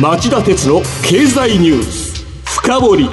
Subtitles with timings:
[0.00, 3.10] 町田鉄の経済ニュース深掘り。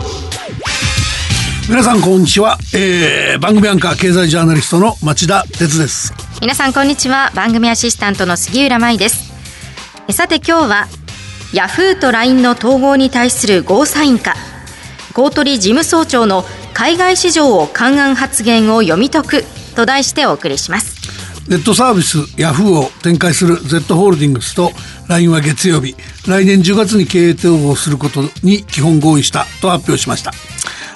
[1.67, 6.13] 皆さんこんにちは、えー、番組アンカー経済ジャーナリストの町田鉄です。
[6.39, 7.29] 皆さんこんにちは。
[7.35, 9.33] 番組アシスタントの杉浦舞です。
[10.13, 10.87] さて今日は
[11.53, 14.35] ヤフーと LINE の統合に対するゴーサインか。
[15.13, 19.43] 公取事務総長の海外市場を勘案発言を読み解く
[19.75, 20.96] と題してお送りします
[21.47, 24.71] ネットサービスヤフーを展開する Z ホールディングスと
[25.07, 25.95] LINE は月曜日。
[26.27, 30.33] 来年10月に経営統合することに基本合意したと発表しました。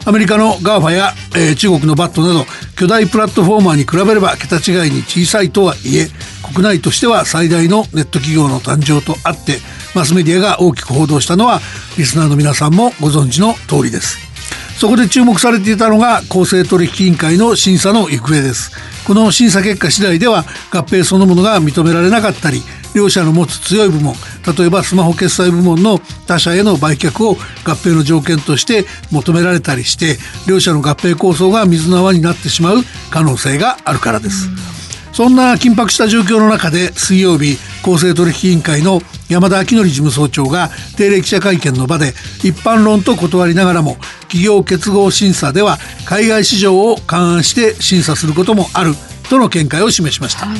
[0.03, 2.45] アメリカの GAFA や、えー、中国のバットなど
[2.75, 6.07] 巨大プラットフォーマーに比べれば桁違いに小さいとはいえ
[6.53, 9.59] 国内としては最大のネット企業の誕生とあって
[9.93, 11.59] マスメディアが大きく報道したのは
[11.97, 14.30] リスナーの皆さんもご存知の通りです。
[14.81, 18.71] そこで注目されていたのが公正取引委員会の審査の行方です
[19.05, 22.63] この審査結果次第では合併そのものが認められなかったり
[22.95, 24.15] 両社の持つ強い部門
[24.57, 27.35] 例えばスマホ決済部門の他社への売却を合
[27.75, 30.17] 併の条件として求められたりして
[30.49, 32.77] 両社の合併構想が水の泡になってしまう
[33.11, 34.49] 可能性があるからです。
[35.13, 48.93] そんな緊迫した状況の中で水曜日公正取引委員会の山田昭則事務総長が定例記者会見の場で一般論と断りながらも企業結合審査では海外市場を勘案して審査することもある
[49.29, 50.59] との見解を示しました、はい、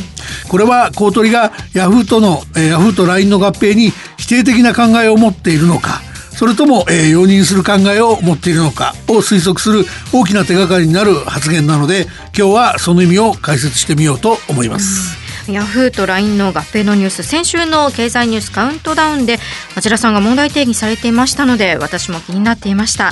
[0.50, 9.84] これは公取がヤフーとの、えー、ヤフーと LINE の合併に否定的な考えを持っているのかそれとも、えー、容認する考えを持っているのかを推測する
[10.14, 15.21] 大きな手がかりになる発言なので今日はその意味を解説してみようと思います。
[15.52, 17.24] ヤフーと LINE の合併のニュース。
[17.24, 19.38] 先週の経済ニュースカウントダウンで
[19.76, 23.12] 町田さんが問題定義されていましたので私も気になっていました。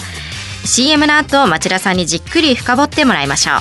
[0.65, 3.53] CM の後町田さんにじっくり深掘ってもらいましょ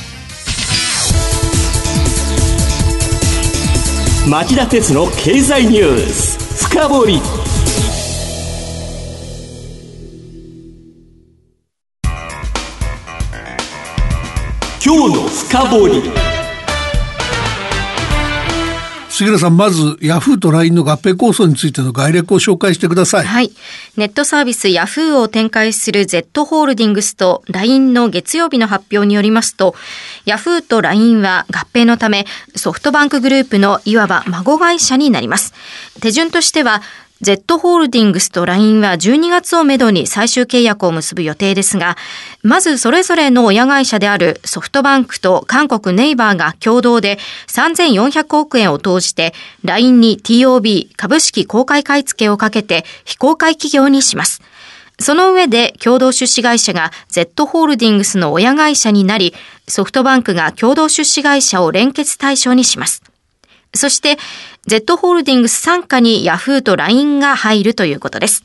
[4.27, 4.31] う。
[4.31, 6.67] 町田鉄の経済ニュース。
[6.69, 7.21] 深掘り。
[14.85, 16.28] 今日の深掘り。
[19.19, 23.27] 杉浦さん、まず、ヤフーと LINE の合併構想についての概略を紹介してください。
[23.27, 23.51] はい。
[23.97, 29.75] ネットサービスヤフーを展開する Z ホールディングスと LINE の月曜日の発表によりますと、
[30.25, 35.53] ヤフーと LINE は合併のため、ソフトバンクグループのいわば孫会社になります。
[36.01, 36.81] 手順としては、
[37.21, 41.97] Z ホールディングスと LINE は12月をめどに最終契約を結ぶ予定ですが、
[42.43, 47.19] まずそれぞれの親会社であるソフトバンクと韓国ネイバーが共同で
[47.49, 49.35] 3400億円を投じて
[49.65, 54.41] LINE に TOB 株式公開買い付けをかけて非公開企業にします。
[55.01, 59.35] その上で共同出資会社が Z ホールディングスの親会社になり、
[59.67, 63.03] ソフトバンクが共同出資会社を連結対象にします。
[63.75, 64.19] そして、
[64.69, 68.45] Z ホールディングス傘下に Yahoo と LINE が入るということです。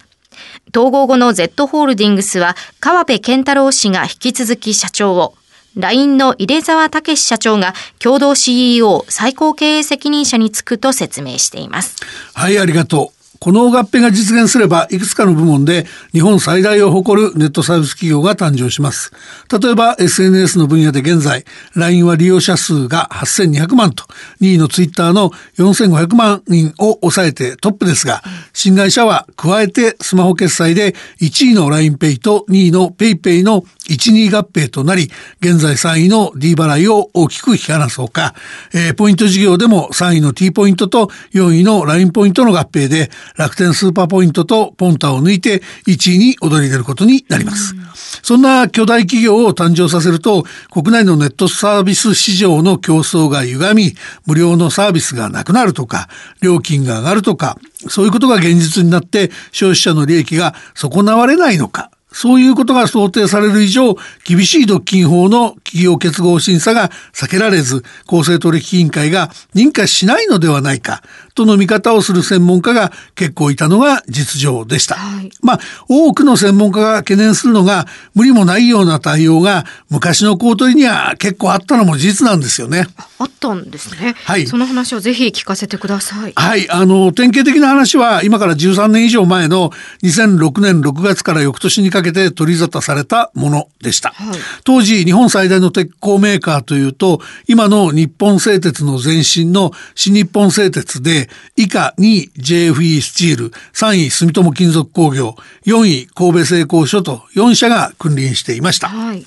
[0.73, 5.35] 統合後の Z ホールディングスは川辺健太郎氏が引き続き社長を、
[5.75, 11.97] LINE の入澤武社長が共同 CEO 最高経営責任者に就くと説明しています。
[12.33, 13.12] はい、ありがとう。
[13.43, 19.11] この合併が実現すれば、いくつかの部門で日本最大を誇るネットサービス企業が誕生します。
[19.51, 21.43] 例えば SNS の分野で現在、
[21.75, 24.05] LINE は利用者数が8200万と、
[24.39, 28.23] 2位の Twitter の4500万人を抑えてトップですが、
[28.53, 35.11] 新会社は加えてスマホ決済で1位の LINEPay と2位の PayPay の1、2合併となり、
[35.41, 38.35] 現在3位の D 払いを大きく引き離すほか、
[38.73, 47.75] えー、ポイント事業でも3位の T ポイントと4位の LINE ポイントの合併で、楽天スーパーポイントとポンタを抜いて1位に躍り出ることになります。
[48.21, 53.95] そんな巨大企業を誕生させると、国内のネットサービス市場の競争が歪み、
[54.25, 56.09] 無料のサービスがなくなるとか、
[56.41, 57.57] 料金が上がるとか、
[57.87, 61.89] そういうことが現実になって消費者の利益が損なわれないのか。
[62.13, 71.01] そういうことが想定される以上、厳しい独禁法の企業結合審査が避けられず、公正取引委員会が認可しないのではないか、
[71.33, 74.95] との見方をする専門家が結構いたのが実情でした。
[74.95, 75.59] はい、まあ、
[75.89, 77.85] 多くの専門家が懸念するのが、
[78.15, 82.87] 無理もないような対応が昔の公取には結構あったのも事実なんですよね。
[83.19, 84.15] あったんですね。
[84.25, 84.47] はい。
[84.47, 86.33] その話をぜひ聞かせてください。
[86.35, 86.69] はい。
[86.69, 89.71] あの、典型的な話は、今から13年以上前の
[90.03, 94.09] 2006年6月から翌年にかけて取り沙汰されたものでした。
[94.09, 101.22] はい、当時、日本最大の鉄鋼メーカーというと、今の日本製鉄の前身の新日本製鉄で、
[101.55, 105.35] 以下2位 JFE スチール、3位住友金属工業、
[105.65, 108.89] 4位神戸製鋼所と4社が君臨していました。
[108.89, 109.25] はい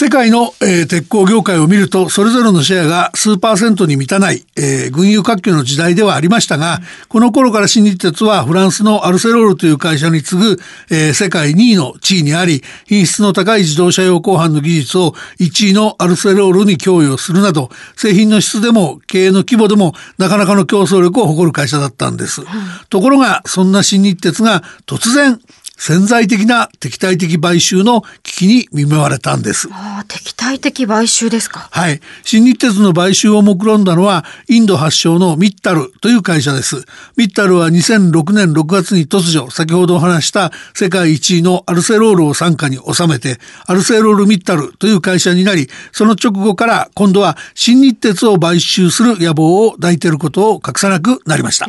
[0.00, 6.80] 世界の、えー、鉄鋼業界を見るとそれぞれのシェアが数パーセントに満たない、えー、軍友割拠の時代ではありましたが
[7.10, 10.56] この頃から新日鉄はフランスのアルセロールという会社に次ぐ、
[10.90, 22.40] えー、世界2位の地位にあり品質の高い自動車用後半の技術を1位のアルセロールに供与するなど製品の質でも経営の規模でもなかなかの競争力を誇る会社だったんです。
[22.88, 25.38] ところがそんな新日鉄が突然
[25.80, 29.66] 潜在的な敵対的買収の危機に見舞われたんです。
[29.72, 31.68] ああ、敵対的買収ですか。
[31.72, 32.02] はい。
[32.22, 36.84] 新日鉄の買収を目論んだのは、インド発祥のミッタルという会社です。
[37.16, 51.68] ミッタルは2006年6月に突如、先ほどお話した世界一位のアルセロールを傘下に収めて、アルセロールミッタルという会社になり、その直後から今度は新日鉄を買収する野望を抱いていることを隠さなくなりました。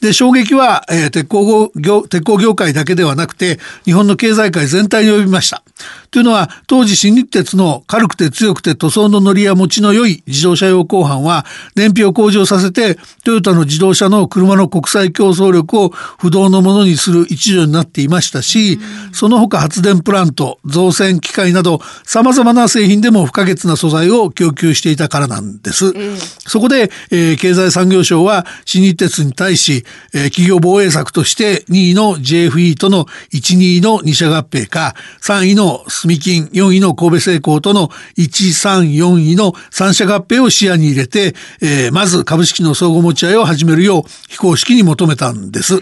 [0.00, 5.62] で、衝撃は、えー、鉄鋼業、鉄鋼業界だけではなくて、て日本の経済界全体に及びました。
[6.10, 11.46] というのは当時新日鉄の軽くて強くて塗装の乗りや持ちの良い自動車用後半は
[11.76, 18.78] 燃費を向上させてトヨタの自動車の車の国際競争力を不動のものにする一助になっていましたし、
[19.12, 25.94] その他発電プラント造船機械など様々な製品でも不可欠な素材を供給していたからなんです。
[26.40, 45.80] そこで、えー、経済産業省は新日鉄に対し、えー、企業防衛策として2位の JFE との1、2の二社合併か、3位の住金、4位の神戸製鋼との1、3、4位の三社合併を視野に入れて、えー、まず株式の相互持ち合いを始めるよう非公式に求めたんです。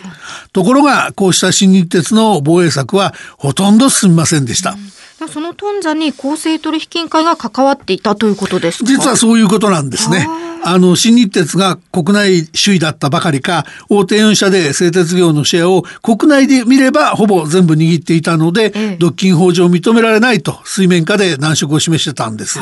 [0.52, 4.72] ところが、こうした新日鉄の防衛策はほとんど進みませんでした。
[4.72, 10.28] うんその頓挫に公正取引委員会が関わっていたということです実はそういうことなんですね。
[10.64, 22.58] あの、新日鉄が国内首位だったばかりか、大手4社で製鉄業のシェアを国内で見ればほぼ全部握っていたので、ええ、独禁法上認められないと水面下で難色を示してたんです。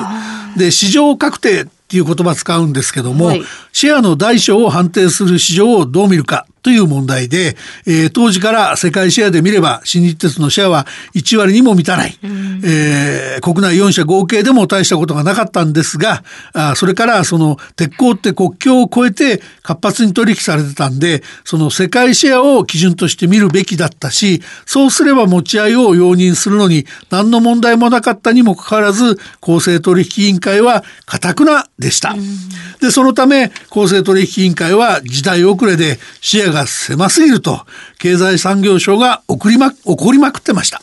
[0.56, 3.42] で、市場確定っていう言葉使うんですけども、はい、
[3.72, 10.84] シェアの大小を判定する市場をどう見るかという問題で、えー、当時から世界シェアで見れば新日鉄のシェアは
[11.14, 16.24] 1割にも満たない、うん、えー、国内4社合計でも大したことがなかったんですが
[16.54, 32.14] あそれからその鉄鋼って国境を越えて活発に取引されてたんでその世界シェアを基準として見るべきだったしそうすれば持ち合いを容認するのに何の問題もなかったにもかかわらず公正取引委員会は固くなでした。
[32.14, 32.18] うん、
[32.80, 37.60] でそのため公正取引委員会は時代遅れでシェアがが狭すぎると
[37.98, 40.80] 経済産業省が怒りま怒りまくってました。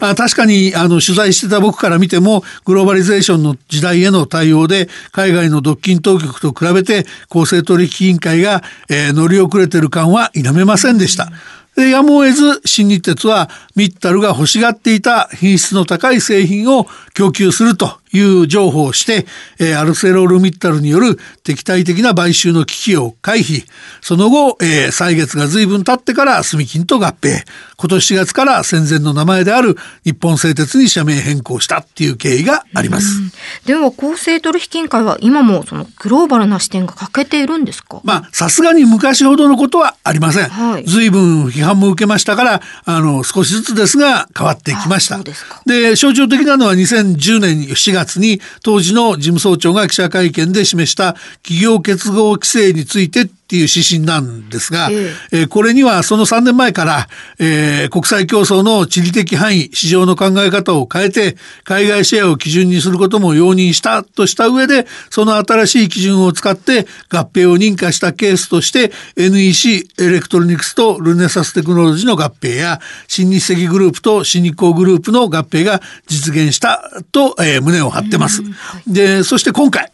[0.00, 11.30] あ確かにあの取材してた僕から見てもグローバリゼーションの時代への対応で海外の独禁当局と比べて公正取引委員会が、えー、乗り遅れてる感は否めませんでした。
[11.76, 19.26] でやむを得ず新日鉄はミッタルが欲しがっていた品質の高い製品を供給するという情報をして、
[19.58, 23.64] えー、アルセロール・ミッタルによる敵対的な買収の危機を回避
[24.00, 27.44] その後、えー、歳月が随分経ってから住金と合併
[27.76, 33.20] 今年4月から戦前の名前である日本製鉄に社名変更したっていう経緯があります。
[33.64, 38.00] では公正取引委員会は今もそのグローバルな視点が欠けているんですか？
[38.04, 40.48] まあさすがに昔ほどのことはありません。
[40.48, 45.18] はい、随分批判も受けましたからあの少しずつですが変わってきました。
[45.64, 54.90] で象徴的なのは2010年4月月に当時の事務総長が記者会見で示した企業結合規制についてっていう指針なんですが、
[55.32, 57.08] えー、これにはその3年前から、
[57.40, 78.44] えー、国際競争の地理的範囲市場の考え方を変えて海外シェアを基準にすることも容認したとした上でその新しい基準を使って合併を認可したケースとして NEC エレクトロニクスとルネサステクノロジーの合併や新日赤グループと新日光グループの合併が実現したと、えー、胸を張ってます。
[78.86, 79.90] でそして今回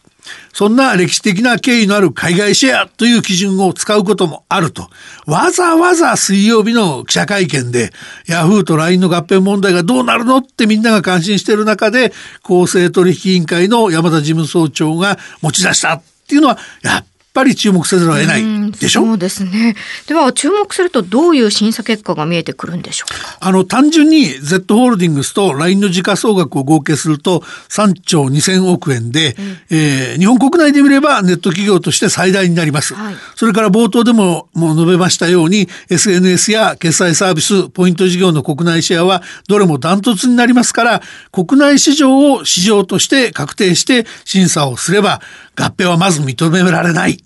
[0.53, 4.89] そんな歴史的な経緯のある海外シェアという基準を使うこともあると。
[5.27, 7.93] わざわざ水曜日の記者会見で、
[8.27, 17.05] ヤフーと LINE の合併問題がどうなるのってみんなが関心してる中で、公正取引委員会の山田事務総長が持ち出したっていうのは、やっ
[17.37, 19.03] ぱり注目せざるを得ないでしょ？
[19.05, 19.77] そうですね。
[20.07, 23.37] では注目するとどういう審査結果が見えてくるんでしょうか？
[23.41, 32.95] あの単純に Z ホールディングスと LINE の時価総額を合計すると3兆2000億円で、うん、えー、日本国内で見ればネット企業として最大になります。
[32.95, 41.03] はい、それから冒頭でももう述べましたように SNS や決済サービスポイント事業の国内シェアはどれもダントツになりますから
[41.33, 45.21] 国内市場を市場として確定して審査をすれば
[45.59, 47.19] 合併はまず認められない。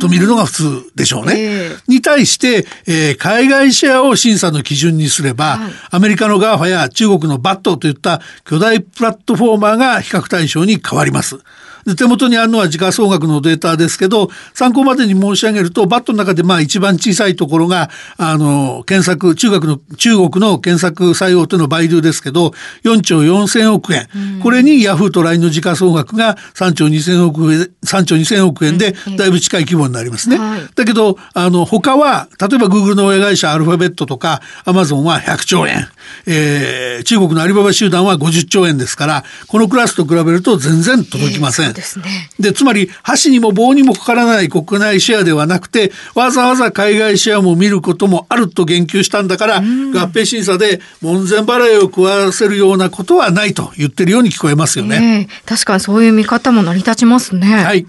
[0.00, 1.34] と見るのが普通でしょうね。
[1.36, 11.38] えーに対して、えー海外シェアを審査の基準にすれば、はいアメリカの GAFA や中国のバットといった巨大プラットフォーマーが比較対象に変わります。
[11.86, 22.52] で手元にあるのは時価総額のデータですけど参考までに申し上げるとバットの中でまあ一番小さいところがあの検索中国の中国の検索最大手のバイドゥですけど
[22.84, 24.08] 4兆4,000億円、
[24.42, 30.38] これにヤフーと LINE の時価総額が3兆2,000億円3兆2,000億円でだいぶ近い規模になりますね。
[30.38, 30.60] はい。
[30.74, 35.88] だけどあの他は例えばグーグルの親会社アルファベットとかアマゾンは100兆円、
[36.26, 41.71] えー中国のアリババ集団は50兆円ですからこのクラスと比べると全然届きません。
[41.72, 42.30] ですね。
[42.38, 55.28] でつまり箸にも棒にもかからない国内シェアではなくてわざわざ海外シェアも見ることもあると言及したんだから合併審査で門前払いを食わせるようなことはないと言ってるように聞こえますよね。
[55.28, 57.64] ええ確かにそういう見方も成り立ちますね。
[57.64, 57.86] はい。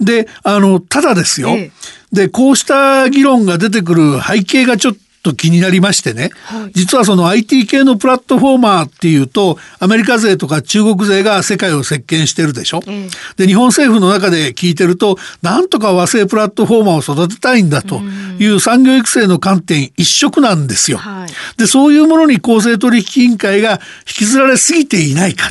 [0.00, 1.50] で、あの、ただですよ。
[1.50, 4.98] ええで、こうした議論が出てくる背景がちょっと
[5.36, 6.72] 気になりましてね、はい。
[6.72, 18.00] 実はその IT 系のプラットフォーマーっていうとアメリカ勢とか中国勢が世界を席巻してるでしょ、ええで日本政府の中で聞いてるとなんとか和製プラットフォーマーを育てたいんだと
[18.38, 20.98] いう産業育成の観点一色なんですよ。
[20.98, 21.58] はい。
[21.58, 25.50] でそういうものに公正取引委員会が引きずられすぎていないか。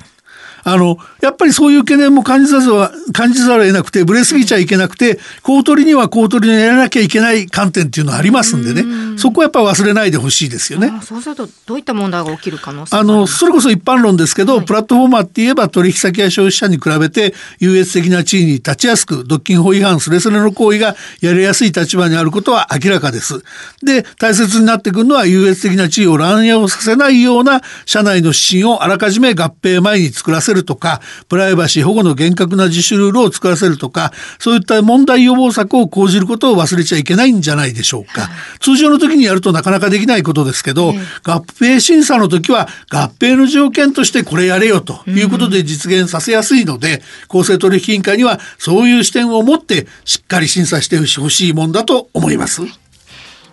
[0.71, 10.89] あのやっぱりそういう懸念も感じざるは感じざるを得なくてブレすぎちゃいけなくて公取りには公取りにやらなきゃいけない観点っていうのはありますんでねそこはやっぱ忘れないでほしいですよね。
[10.91, 23.43] あそうするとどういった問題が起きる可能性があのそれこそ一般論ですけど、プラットフォーマーって言えば取引先や消費者に比べて優越的な地位に立ちやすく独禁法違反すれすれの行為がやりやすい立場にあることは明らかです。
[23.83, 38.29] で大切になってくるのは優越的な地位を乱用させないような社内の指針をあらかじめ合併前に作らせるとかプライバシー保護の厳格な自主ルールを作らせるとかそういった問題予防策を講じることを忘れちゃいけないんじゃないでしょうか。
[38.59, 52.61] 通常の時にやるとなかなかできないことですけど、合併審査の時は合併の条件としてこれやれよということで実現させやすいので、公正取引委員会にはそういう視点を持ってしっかり審査してほしいもんだと思います。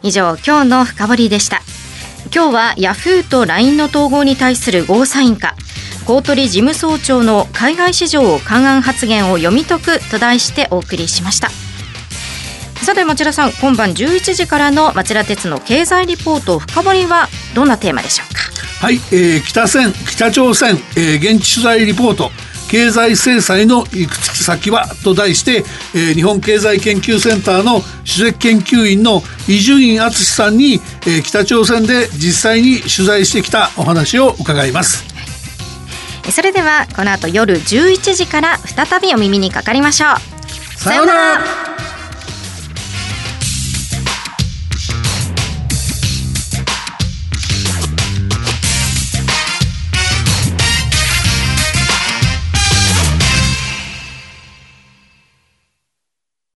[0.02, 1.62] 以上今日の深掘りでした。
[2.34, 5.54] 今日はヤフーと LINE の統合に対するゴーサインか
[6.06, 11.50] 公取事務総長の海外市場を勘案発言を読み解くと題してお送りしました。
[12.84, 18.40] さて町田さん今晩11時からの町田鉄の経済リポート深掘りはどんなテーマでしょうか？
[18.86, 22.30] はい、えー北線北朝鮮、えー現地取材リポート。
[22.68, 35.04] 経済制裁の行く先はと題して、えー日本経済研究センターの主席研究員の伊集院敦さんに、えー北朝鮮で実際に取材してきたお話を伺います。
[36.32, 40.78] それではこの後夜11時から再びお耳にかかりましょう。
[40.78, 41.85] さようなら。